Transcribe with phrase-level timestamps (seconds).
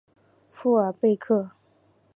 [0.49, 1.51] 富尔贝克。